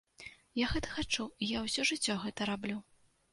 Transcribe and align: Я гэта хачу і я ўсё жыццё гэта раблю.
Я 0.59 0.69
гэта 0.71 0.89
хачу 0.95 1.25
і 1.43 1.49
я 1.51 1.61
ўсё 1.67 1.85
жыццё 1.91 2.17
гэта 2.25 2.49
раблю. 2.53 2.81